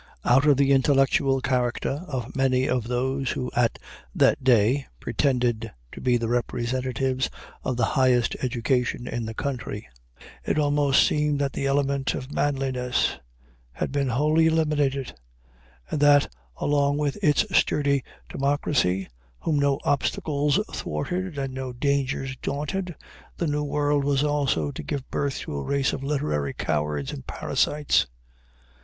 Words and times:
Out 0.25 0.47
of 0.47 0.57
the 0.57 0.71
intellectual 0.71 1.41
character 1.41 2.01
of 2.07 2.35
many 2.35 2.67
of 2.67 2.87
those 2.87 3.33
who 3.33 3.51
at 3.55 3.77
that 4.15 4.43
day 4.43 4.87
pretended 4.99 5.71
to 5.91 6.01
be 6.01 6.17
the 6.17 6.27
representatives 6.27 7.29
of 7.63 7.77
the 7.77 7.85
highest 7.85 8.35
education 8.41 9.07
in 9.07 9.27
this 9.27 9.35
country, 9.35 9.87
it 10.43 10.57
almost 10.57 11.05
seemed 11.05 11.37
that 11.39 11.53
the 11.53 11.67
element 11.67 12.15
of 12.15 12.31
manliness 12.31 13.19
had 13.73 13.91
been 13.91 14.07
wholly 14.09 14.47
eliminated; 14.47 15.13
and 15.91 15.99
that, 15.99 16.27
along 16.57 16.97
with 16.97 17.19
its 17.21 17.45
sturdy 17.55 18.03
democracy, 18.27 19.07
whom 19.41 19.59
no 19.59 19.79
obstacles 19.83 20.59
thwarted 20.73 21.37
and 21.37 21.53
no 21.53 21.71
dangers 21.73 22.35
daunted, 22.37 22.95
the 23.37 23.45
New 23.45 23.63
World 23.63 24.03
was 24.03 24.23
also 24.23 24.71
to 24.71 24.81
give 24.81 25.11
birth 25.11 25.37
to 25.41 25.53
a 25.53 25.61
race 25.61 25.93
of 25.93 26.01
literary 26.03 26.55
cowards 26.55 27.11
and 27.13 27.27
parasites." 27.27 28.07